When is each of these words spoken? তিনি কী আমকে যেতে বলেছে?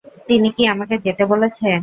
তিনি 0.29 0.47
কী 0.55 0.63
আমকে 0.73 0.95
যেতে 1.05 1.23
বলেছে? 1.31 1.67